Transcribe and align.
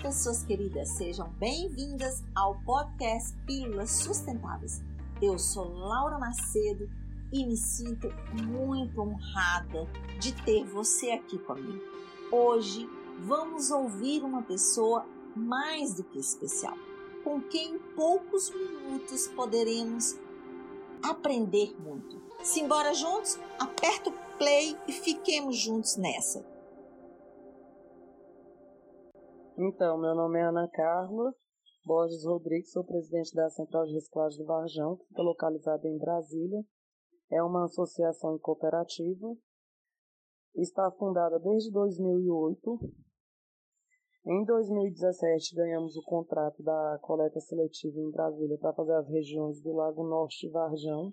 pessoas 0.00 0.42
queridas, 0.42 0.88
sejam 0.96 1.28
bem-vindas 1.38 2.24
ao 2.34 2.58
podcast 2.62 3.36
Pílulas 3.46 3.90
Sustentáveis. 3.90 4.82
Eu 5.20 5.38
sou 5.38 5.68
Laura 5.68 6.18
Macedo 6.18 6.88
e 7.30 7.44
me 7.44 7.54
sinto 7.54 8.08
muito 8.42 8.98
honrada 8.98 9.86
de 10.18 10.32
ter 10.42 10.64
você 10.64 11.10
aqui 11.10 11.38
comigo. 11.38 11.84
Hoje 12.32 12.88
vamos 13.18 13.70
ouvir 13.70 14.24
uma 14.24 14.42
pessoa 14.42 15.04
mais 15.36 15.92
do 15.92 16.02
que 16.02 16.18
especial, 16.18 16.76
com 17.22 17.38
quem 17.42 17.74
em 17.74 17.78
poucos 17.94 18.50
minutos 18.50 19.28
poderemos 19.28 20.18
aprender 21.02 21.76
muito. 21.78 22.22
Simbora 22.42 22.94
juntos? 22.94 23.38
Aperta 23.58 24.08
o 24.08 24.38
play 24.38 24.78
e 24.88 24.92
fiquemos 24.94 25.58
juntos 25.58 25.96
nessa. 25.96 26.49
Então, 29.62 29.98
meu 29.98 30.14
nome 30.14 30.38
é 30.38 30.42
Ana 30.42 30.66
Carla 30.68 31.34
Borges 31.84 32.24
Rodrigues, 32.24 32.72
sou 32.72 32.82
presidente 32.82 33.34
da 33.34 33.50
Central 33.50 33.84
de 33.84 33.92
Reciclagem 33.92 34.38
do 34.38 34.46
Varjão, 34.46 34.96
que 34.96 35.04
fica 35.04 35.20
localizada 35.20 35.86
em 35.86 35.98
Brasília. 35.98 36.64
É 37.30 37.42
uma 37.42 37.66
associação 37.66 38.38
cooperativa. 38.38 39.36
Está 40.54 40.90
fundada 40.92 41.38
desde 41.40 41.70
2008. 41.72 42.80
Em 44.24 44.44
2017, 44.46 45.54
ganhamos 45.54 45.94
o 45.94 46.02
contrato 46.04 46.62
da 46.62 46.98
coleta 47.02 47.38
seletiva 47.40 48.00
em 48.00 48.10
Brasília 48.10 48.56
para 48.56 48.72
fazer 48.72 48.94
as 48.94 49.08
regiões 49.10 49.60
do 49.60 49.74
Lago 49.74 50.08
Norte 50.08 50.46
e 50.46 50.50
Varjão. 50.50 51.10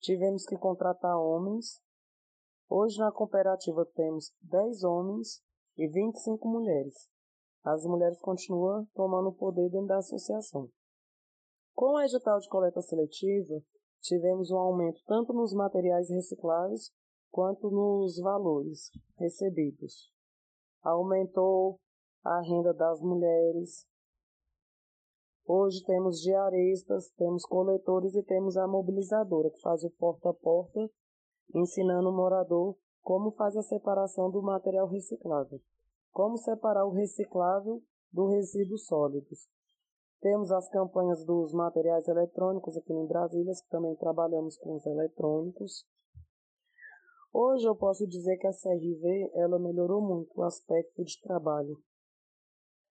Tivemos 0.00 0.44
que 0.44 0.58
contratar 0.58 1.16
homens. 1.16 1.80
Hoje 2.68 2.98
na 2.98 3.10
cooperativa 3.10 3.86
temos 3.94 4.34
10 4.42 4.84
homens 4.84 5.42
e 5.76 5.88
25 5.88 6.48
mulheres. 6.48 7.08
As 7.64 7.84
mulheres 7.84 8.20
continuam 8.20 8.86
tomando 8.94 9.32
poder 9.32 9.70
dentro 9.70 9.86
da 9.86 9.98
associação. 9.98 10.68
Com 11.74 11.94
o 11.94 12.00
edital 12.00 12.38
de 12.38 12.48
coleta 12.48 12.82
seletiva, 12.82 13.62
tivemos 14.00 14.50
um 14.50 14.58
aumento 14.58 15.00
tanto 15.06 15.32
nos 15.32 15.54
materiais 15.54 16.10
recicláveis 16.10 16.90
quanto 17.30 17.70
nos 17.70 18.18
valores 18.18 18.90
recebidos. 19.16 20.12
Aumentou 20.82 21.80
a 22.24 22.40
renda 22.42 22.74
das 22.74 23.00
mulheres. 23.00 23.86
Hoje 25.46 25.82
temos 25.84 26.20
diaristas, 26.20 27.10
temos 27.16 27.44
coletores 27.44 28.14
e 28.14 28.22
temos 28.22 28.56
a 28.56 28.66
mobilizadora, 28.66 29.50
que 29.50 29.60
faz 29.60 29.82
o 29.82 29.90
porta 29.90 30.30
a 30.30 30.34
porta, 30.34 30.90
ensinando 31.54 32.10
o 32.10 32.16
morador 32.16 32.76
como 33.02 33.32
faz 33.32 33.56
a 33.56 33.62
separação 33.62 34.30
do 34.30 34.40
material 34.40 34.86
reciclável. 34.86 35.60
Como 36.10 36.36
separar 36.38 36.86
o 36.86 36.92
reciclável 36.92 37.82
do 38.12 38.28
resíduo 38.28 38.78
sólidos. 38.78 39.48
Temos 40.20 40.52
as 40.52 40.68
campanhas 40.68 41.24
dos 41.24 41.52
materiais 41.52 42.06
eletrônicos 42.06 42.76
aqui 42.76 42.92
em 42.92 43.06
Brasília, 43.06 43.52
que 43.52 43.68
também 43.68 43.96
trabalhamos 43.96 44.56
com 44.56 44.76
os 44.76 44.86
eletrônicos. 44.86 45.84
Hoje 47.32 47.66
eu 47.66 47.74
posso 47.74 48.06
dizer 48.06 48.36
que 48.36 48.46
a 48.46 48.52
CRV 48.52 49.32
ela 49.34 49.58
melhorou 49.58 50.00
muito 50.00 50.38
o 50.38 50.44
aspecto 50.44 51.02
de 51.02 51.20
trabalho. 51.22 51.76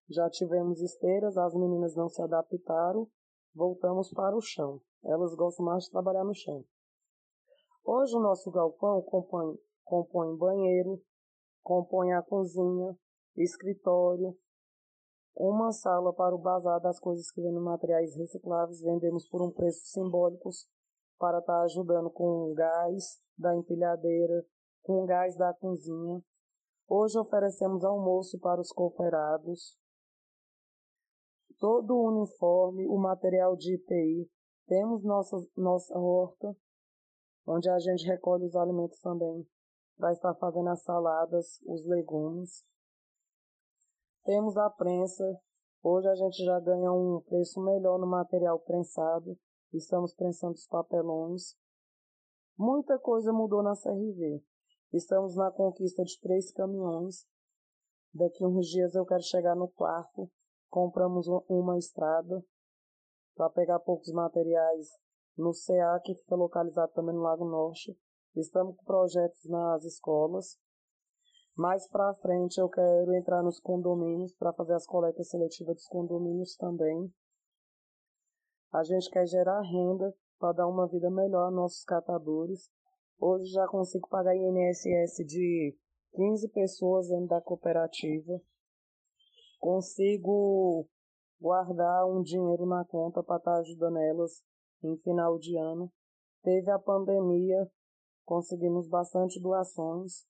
Já 0.09 0.30
tivemos 0.30 0.82
esteiras, 0.82 1.38
as 1.38 1.54
meninas 1.54 1.95
não 1.95 2.09
se 2.09 2.22
adaptaram, 2.22 3.08
voltamos 3.56 4.12
para 4.12 4.36
o 4.36 4.42
chão. 4.42 4.82
Elas 5.04 5.34
gostam 5.36 5.66
mais 5.66 5.86
de 5.86 5.92
trabalhar 5.92 6.26
no 6.26 6.34
chão. 6.34 6.66
Hoje 7.86 8.16
o 8.16 8.20
nosso 8.20 8.52
galpão 8.52 9.02
compõe 9.04 9.58
compõe 9.92 10.38
banheiro, 10.38 11.03
compõe 11.61 12.14
a 12.14 12.22
cozinha, 12.22 12.95
escritório, 13.36 14.33
uma 15.36 15.73
sala 15.73 16.14
para 16.14 16.33
o 16.33 16.38
bazar 16.38 16.80
das 16.80 16.98
coisas 16.98 17.30
que 17.30 17.42
vêm 17.42 17.52
materiais 17.59 18.16
recicláveis, 18.16 18.82
vendemos 18.82 19.27
por 19.27 19.42
um 19.42 19.52
preço 19.52 19.82
simbólico 19.88 20.49
para 21.20 21.39
estar 21.39 21.58
tá 21.58 21.64
ajudando 21.64 22.10
com 22.10 22.23
o 22.23 22.54
gás 22.54 23.21
da 23.38 23.54
empilhadeira, 23.54 24.45
com 24.82 25.04
o 25.04 25.05
gás 25.05 25.36
da 25.36 25.54
cozinha. 25.55 26.23
Hoje 26.87 27.20
oferecemos 27.20 27.83
almoço 27.83 28.39
para 28.39 28.61
os 28.61 28.71
cooperados, 28.71 29.77
todo 31.60 31.95
o 31.95 32.08
uniforme, 32.08 32.87
o 32.87 32.98
material 32.98 33.58
de 33.58 33.76
IPI. 33.76 34.30
Temos 34.67 35.04
nossa, 35.04 35.37
nossa 35.58 35.99
horta, 35.99 36.55
onde 37.45 37.70
a 37.70 37.77
gente 37.77 38.05
recolhe 38.05 38.45
os 38.45 38.55
alimentos 38.55 38.98
também 39.02 39.45
para 39.98 40.12
estar 40.12 40.34
fazendo 40.36 40.70
as 40.70 40.84
saladas, 40.84 41.60
os 41.66 41.86
legumes. 41.86 42.66
Temos 44.24 44.58
a 44.58 44.70
prensa. 44.70 45.24
Hoje 45.84 46.08
a 46.08 46.16
gente 46.16 46.44
já 46.44 46.60
ganha 46.60 46.92
um 46.92 47.22
preço 47.22 47.62
melhor 47.62 48.00
no 48.00 48.08
material 48.08 48.60
prensado. 48.60 49.38
Estamos 49.74 50.14
prensando 50.14 50.54
os 50.54 50.68
papelões. 50.68 51.56
Muita 52.58 53.00
coisa 53.00 53.34
mudou 53.34 53.64
na 53.64 53.74
CRV. 53.74 54.44
Estamos 54.94 55.36
na 55.36 55.50
conquista 55.52 56.04
de 56.04 56.20
três 56.20 56.52
caminhões. 56.52 57.26
Daqui 58.14 58.46
uns 58.46 58.68
dias 58.68 58.94
eu 58.94 59.06
quero 59.06 59.23
chegar 59.23 59.56
no 59.56 59.70
quarto. 59.70 60.30
Compramos 60.70 61.28
uma 61.48 61.78
estrada 61.78 62.44
para 63.36 63.50
pegar 63.50 63.80
poucos 63.80 64.12
materiais 64.12 64.90
no 65.38 65.52
CA, 65.54 66.00
que 66.04 66.14
fica 66.14 66.36
localizado 66.36 66.92
também 66.94 67.16
no 67.16 67.22
Lago 67.22 67.46
Norte. 67.46 67.98
Estamos 68.36 68.77
com 68.77 68.86
projetos 68.86 69.43
nas 69.45 69.83
escolas. 69.83 70.58
Mais 71.53 71.86
para 71.89 72.14
frente 72.15 72.59
eu 72.59 72.69
quero 72.69 73.14
entrar 73.14 73.43
nos 73.43 73.59
condomínios 73.59 74.33
para 74.36 74.53
fazer 74.53 74.73
as 74.73 74.86
coletas 74.86 75.30
seletivas 75.30 75.75
dos 75.75 75.87
condomínios 75.87 76.55
também. 76.55 77.14
A 78.71 78.83
gente 78.83 79.09
quer 79.09 79.25
gerar 79.25 79.61
renda 79.61 80.15
para 80.39 80.53
dar 80.53 80.67
uma 80.67 80.87
vida 80.87 81.11
melhor 81.11 81.47
aos 81.47 81.53
nossos 81.53 81.83
catadores. 81.83 82.71
Hoje 83.19 83.52
já 83.52 83.67
consigo 83.67 84.08
pagar 84.08 84.33
INSS 84.33 85.25
de 85.27 85.75
15 86.13 86.48
pessoas 86.53 87.09
dentro 87.09 87.27
da 87.27 87.42
cooperativa. 87.42 88.42
Consigo 89.59 90.87
guardar 91.39 92.08
um 92.08 92.21
dinheiro 92.21 92.65
na 92.65 92.86
conta 92.86 93.21
para 93.21 93.37
estar 93.37 93.52
tá 93.52 93.59
ajudando 93.59 93.98
elas 93.98 94.42
em 94.81 94.95
final 94.99 95.37
de 95.37 95.58
ano. 95.58 95.92
Teve 96.42 96.71
a 96.71 96.80
pandemia, 96.80 97.69
conseguimos 98.31 98.87
bastante 98.87 99.42
doações, 99.42 100.25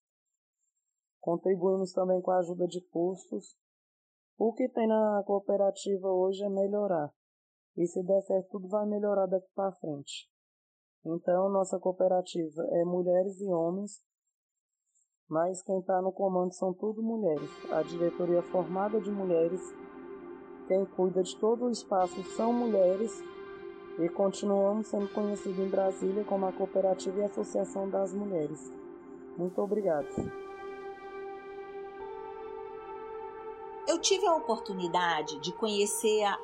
contribuímos 1.19 1.93
também 1.93 2.19
com 2.19 2.31
a 2.31 2.39
ajuda 2.39 2.65
de 2.65 2.81
custos. 2.89 3.55
O 4.39 4.51
que 4.53 4.67
tem 4.69 4.87
na 4.87 5.21
cooperativa 5.23 6.07
hoje 6.07 6.43
é 6.43 6.49
melhorar. 6.49 7.13
E 7.77 7.85
se 7.85 8.01
der 8.01 8.19
certo, 8.23 8.53
tudo 8.53 8.67
vai 8.69 8.87
melhorar 8.87 9.27
daqui 9.27 9.47
para 9.53 9.71
frente. 9.73 10.27
Então, 11.05 11.47
nossa 11.51 11.77
cooperativa 11.77 12.63
é 12.71 12.83
mulheres 12.83 13.39
e 13.39 13.47
homens, 13.53 14.03
mas 15.29 15.61
quem 15.61 15.77
está 15.77 16.01
no 16.01 16.11
comando 16.11 16.55
são 16.55 16.73
tudo 16.73 17.03
mulheres. 17.03 17.51
A 17.71 17.83
diretoria 17.83 18.39
é 18.39 18.51
formada 18.51 18.99
de 18.99 19.11
mulheres, 19.11 19.61
quem 20.67 20.87
cuida 20.87 21.21
de 21.21 21.39
todo 21.39 21.65
o 21.65 21.69
espaço 21.69 22.23
são 22.35 22.51
mulheres 22.51 23.11
e 23.99 24.09
continuamos 24.09 24.87
sendo 24.87 25.07
conhecidos 25.09 25.59
em 25.59 25.69
Brasília 25.69 26.23
como 26.23 26.45
a 26.45 26.53
Cooperativa 26.53 27.19
e 27.19 27.23
Associação 27.23 27.89
das 27.89 28.13
Mulheres. 28.13 28.71
Muito 29.37 29.61
obrigado. 29.61 30.07
Eu 33.87 33.99
tive 33.99 34.25
a 34.25 34.35
oportunidade 34.35 35.39
de 35.41 35.51
conhecer 35.53 36.23
a, 36.23 36.37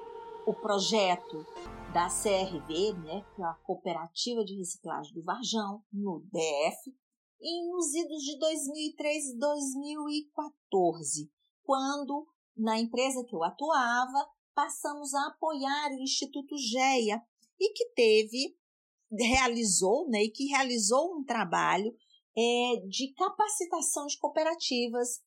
o 0.45 0.53
projeto 0.53 1.45
da 1.93 2.07
CRV, 2.07 2.93
né, 2.93 3.25
que 3.35 3.41
é 3.41 3.45
a 3.45 3.53
Cooperativa 3.63 4.43
de 4.43 4.55
Reciclagem 4.57 5.13
do 5.13 5.23
Varjão, 5.23 5.81
no 5.91 6.21
DF, 6.31 6.93
em 7.41 7.71
nos 7.71 7.93
idos 7.93 8.23
de 8.23 8.37
2013 8.39 9.35
e 9.35 9.39
2014, 9.39 11.31
quando, 11.63 12.27
na 12.55 12.79
empresa 12.79 13.23
que 13.23 13.35
eu 13.35 13.43
atuava, 13.43 14.27
passamos 14.53 15.13
a 15.13 15.27
apoiar 15.27 15.91
o 15.91 16.01
Instituto 16.01 16.57
GEA, 16.57 17.21
e 17.59 17.73
que 17.73 17.85
teve, 17.93 18.55
realizou, 19.11 20.07
né, 20.09 20.23
e 20.23 20.31
que 20.31 20.45
realizou 20.47 21.17
um 21.17 21.23
trabalho 21.23 21.95
é, 22.37 22.81
de 22.87 23.13
capacitação 23.13 24.05
de 24.05 24.17
cooperativas 24.17 25.21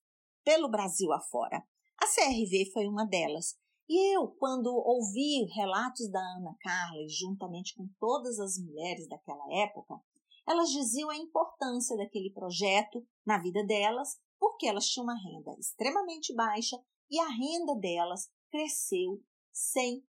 pelo 0.44 0.70
Brasil 0.70 1.12
afora. 1.12 1.62
A 1.98 2.06
CRV 2.06 2.70
foi 2.72 2.86
uma 2.86 3.04
delas. 3.04 3.56
E 3.88 4.16
eu, 4.16 4.28
quando 4.38 4.68
ouvi 4.72 5.44
relatos 5.52 6.08
da 6.10 6.20
Ana 6.20 6.54
Carla, 6.60 7.02
juntamente 7.08 7.74
com 7.74 7.88
todas 7.98 8.38
as 8.38 8.56
mulheres 8.56 9.08
daquela 9.08 9.44
época, 9.52 10.00
elas 10.46 10.70
diziam 10.70 11.10
a 11.10 11.16
importância 11.16 11.96
daquele 11.96 12.32
projeto 12.32 13.04
na 13.26 13.38
vida 13.42 13.64
delas, 13.66 14.16
porque 14.38 14.66
elas 14.66 14.86
tinham 14.86 15.04
uma 15.04 15.18
renda 15.18 15.54
extremamente 15.58 16.34
baixa 16.34 16.76
e 17.10 17.18
a 17.18 17.28
renda 17.28 17.74
delas 17.80 18.30
cresceu 18.50 19.20
100%. 19.52 20.02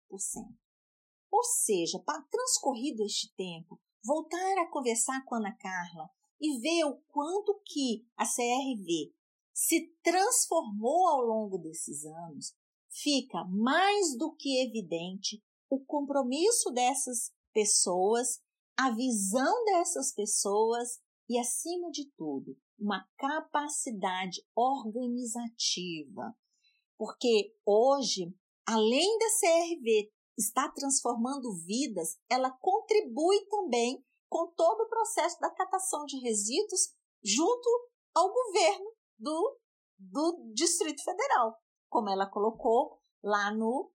Ou 1.32 1.44
seja, 1.44 2.00
para 2.00 2.22
transcorrido 2.24 3.04
este 3.04 3.34
tempo, 3.36 3.80
voltar 4.04 4.58
a 4.60 4.70
conversar 4.70 5.24
com 5.26 5.36
Ana 5.36 5.56
Carla 5.56 6.10
e 6.42 6.58
ver 6.60 6.86
o 6.86 6.98
quanto 7.08 7.62
que 7.66 8.08
a 8.16 8.26
CRV 8.26 9.14
se 9.54 9.94
transformou 10.02 11.08
ao 11.08 11.22
longo 11.22 11.58
desses 11.58 12.06
anos, 12.06 12.56
fica 12.90 13.44
mais 13.46 14.18
do 14.18 14.34
que 14.34 14.64
evidente 14.64 15.44
o 15.70 15.80
compromisso 15.84 16.72
dessas 16.72 17.32
pessoas, 17.54 18.42
a 18.78 18.92
visão 18.92 19.66
dessas 19.66 20.14
pessoas 20.14 21.00
e, 21.28 21.38
acima 21.38 21.92
de 21.92 22.10
tudo, 22.18 22.58
uma 22.80 23.06
capacidade 23.18 24.42
organizativa. 24.56 26.36
Porque 26.98 27.54
hoje, 27.66 28.34
além 28.66 29.18
da 29.20 29.26
CRV 29.40 30.12
estar 30.40 30.72
transformando 30.72 31.54
vidas, 31.66 32.18
ela 32.30 32.50
contribui 32.50 33.46
também 33.50 34.04
com 34.30 34.48
todo 34.56 34.82
o 34.82 34.90
processo 34.90 35.40
da 35.40 35.50
catação 35.50 36.06
de 36.06 36.18
resíduos 36.20 36.94
junto 37.24 37.70
ao 38.16 38.32
governo 38.32 38.92
do, 39.18 39.60
do 39.98 40.52
Distrito 40.54 41.04
Federal, 41.04 41.58
como 41.90 42.10
ela 42.10 42.30
colocou 42.30 43.02
lá 43.24 43.54
no, 43.54 43.92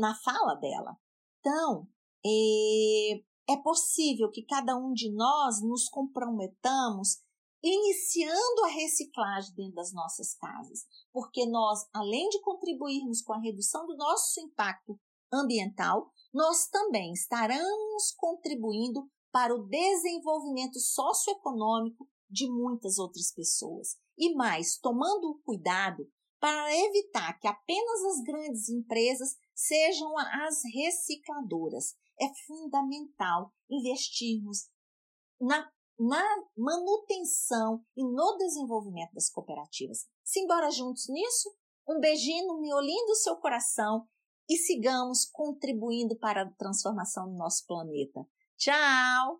na 0.00 0.14
fala 0.14 0.54
dela. 0.54 0.96
Então, 1.40 1.86
é, 2.24 3.52
é 3.52 3.62
possível 3.62 4.30
que 4.30 4.44
cada 4.46 4.76
um 4.76 4.92
de 4.92 5.12
nós 5.12 5.62
nos 5.62 5.88
comprometamos 5.88 7.20
iniciando 7.62 8.64
a 8.64 8.68
reciclagem 8.68 9.54
dentro 9.54 9.74
das 9.74 9.92
nossas 9.92 10.34
casas, 10.34 10.86
porque 11.12 11.46
nós, 11.46 11.80
além 11.92 12.28
de 12.28 12.40
contribuirmos 12.40 13.22
com 13.22 13.32
a 13.32 13.40
redução 13.40 13.86
do 13.86 13.96
nosso 13.96 14.40
impacto 14.40 14.98
ambiental, 15.32 16.10
nós 16.32 16.68
também 16.68 17.12
estaremos 17.12 18.12
contribuindo 18.16 19.08
para 19.32 19.54
o 19.54 19.66
desenvolvimento 19.66 20.78
socioeconômico 20.78 22.08
de 22.28 22.50
muitas 22.50 22.98
outras 22.98 23.32
pessoas. 23.32 23.96
E 24.18 24.34
mais, 24.34 24.78
tomando 24.78 25.40
cuidado 25.44 26.08
para 26.40 26.74
evitar 26.74 27.38
que 27.38 27.48
apenas 27.48 28.04
as 28.04 28.22
grandes 28.22 28.68
empresas 28.68 29.36
sejam 29.54 30.16
as 30.18 30.62
recicladoras. 30.74 31.94
É 32.20 32.26
fundamental 32.46 33.52
investirmos 33.68 34.68
na, 35.40 35.70
na 35.98 36.24
manutenção 36.56 37.84
e 37.96 38.02
no 38.02 38.36
desenvolvimento 38.38 39.12
das 39.12 39.28
cooperativas. 39.30 40.06
Simbora 40.24 40.70
juntos 40.70 41.08
nisso? 41.08 41.54
Um 41.88 42.00
beijinho 42.00 42.46
no 42.46 42.60
miolinho 42.60 43.06
do 43.06 43.14
seu 43.16 43.36
coração 43.36 44.06
e 44.48 44.56
sigamos 44.56 45.24
contribuindo 45.24 46.16
para 46.16 46.42
a 46.42 46.50
transformação 46.50 47.28
do 47.28 47.36
nosso 47.36 47.66
planeta. 47.66 48.26
Tchau! 48.56 49.34